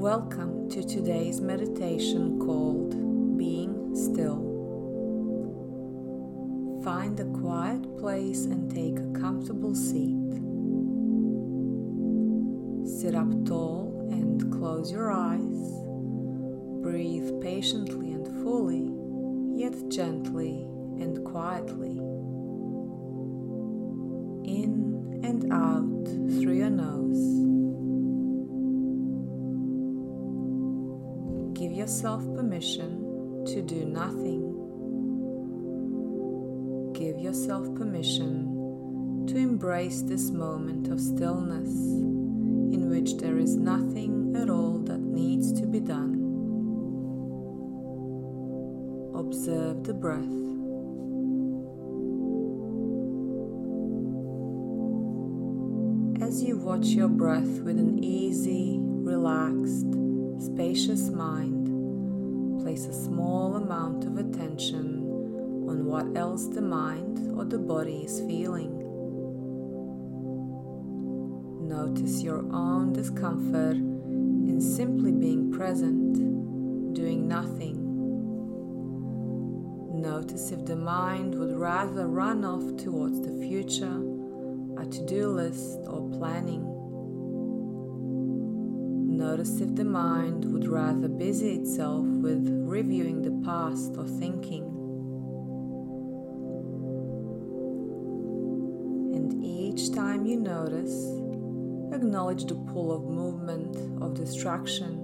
[0.00, 4.40] Welcome to today's meditation called Being Still.
[6.82, 10.16] Find a quiet place and take a comfortable seat.
[12.98, 15.70] Sit up tall and close your eyes.
[16.80, 18.90] Breathe patiently and fully,
[19.54, 20.62] yet gently
[20.98, 21.98] and quietly.
[24.48, 26.06] In and out
[26.40, 27.59] through your nose.
[31.90, 34.42] Yourself permission to do nothing.
[36.92, 44.48] Give yourself permission to embrace this moment of stillness in which there is nothing at
[44.48, 46.14] all that needs to be done.
[49.12, 50.20] Observe the breath.
[56.22, 59.92] As you watch your breath with an easy, relaxed,
[60.38, 61.79] spacious mind,
[62.62, 65.06] place a small amount of attention
[65.68, 68.76] on what else the mind or the body is feeling.
[71.66, 77.78] Notice your own discomfort in simply being present, doing nothing.
[80.00, 84.02] Notice if the mind would rather run off towards the future,
[84.78, 86.79] a to do list, or planning.
[89.30, 94.64] Notice if the mind would rather busy itself with reviewing the past or thinking.
[99.14, 100.96] And each time you notice,
[101.94, 104.94] acknowledge the pull of movement, of distraction.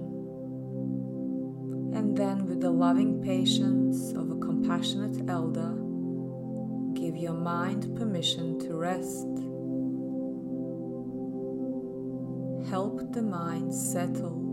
[1.95, 5.71] And then, with the loving patience of a compassionate elder,
[6.99, 9.25] give your mind permission to rest.
[13.07, 14.43] Help the mind settle.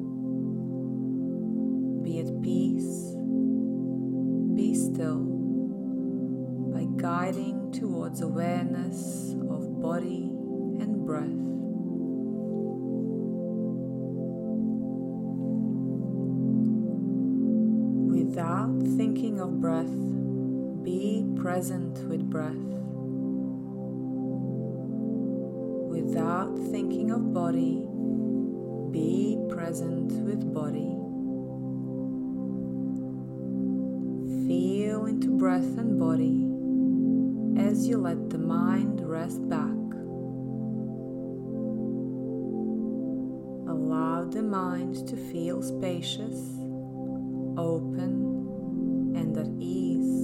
[2.03, 3.17] Be at peace,
[4.55, 5.25] be still
[6.73, 10.31] by guiding towards awareness of body
[10.81, 11.41] and breath.
[18.14, 22.55] Without thinking of breath, be present with breath.
[25.91, 27.89] Without thinking of body,
[28.95, 30.95] be present with body.
[34.47, 36.47] Feel into breath and body
[37.61, 39.81] as you let the mind rest back.
[43.69, 46.39] Allow the mind to feel spacious,
[47.59, 48.13] open,
[49.17, 50.23] and at ease.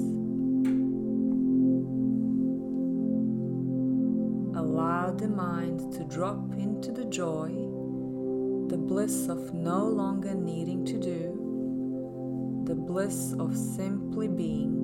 [4.57, 7.70] Allow the mind to drop into the joy
[8.71, 14.77] the bliss of no longer needing to do, the bliss of simply being.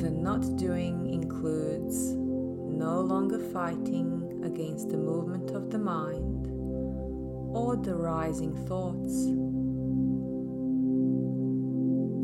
[0.00, 6.48] The not doing includes no longer fighting against the movement of the mind
[7.54, 9.26] or the rising thoughts.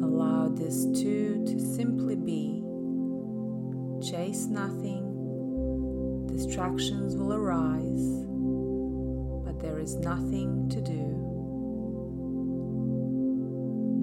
[0.04, 2.55] Allow this too to simply be
[4.10, 5.02] chase nothing,
[6.32, 8.24] distractions will arise,
[9.44, 11.22] but there is nothing to do.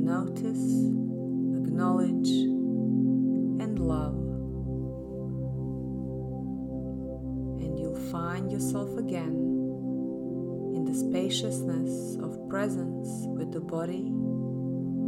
[0.04, 0.92] Notice,
[1.56, 2.30] acknowledge,
[3.64, 4.18] and love.
[7.62, 9.40] And you'll find yourself again
[10.76, 14.08] in the spaciousness of presence with the body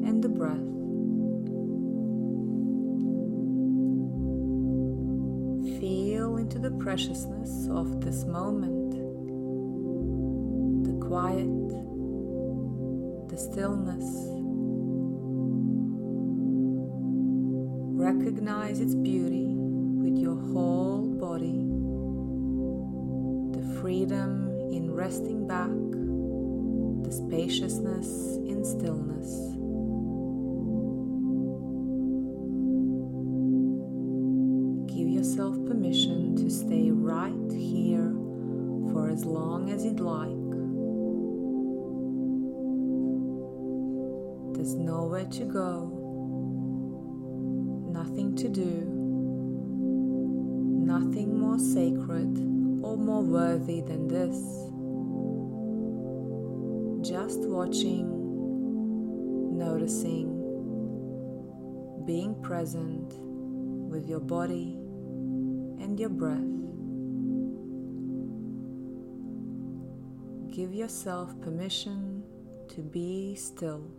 [0.07, 0.84] and the breath.
[6.65, 8.89] The preciousness of this moment,
[10.83, 11.69] the quiet,
[13.29, 14.03] the stillness.
[17.95, 21.61] Recognize its beauty with your whole body,
[23.55, 25.69] the freedom in resting back,
[27.03, 29.14] the spaciousness in stillness.
[39.15, 40.27] As long as you'd like.
[44.55, 45.87] There's nowhere to go,
[47.93, 48.83] nothing to do,
[50.85, 52.37] nothing more sacred
[52.83, 54.35] or more worthy than this.
[57.09, 58.09] Just watching,
[59.57, 60.27] noticing,
[62.05, 63.13] being present
[63.89, 64.73] with your body
[65.79, 66.64] and your breath.
[70.55, 72.23] Give yourself permission
[72.69, 73.91] to be still.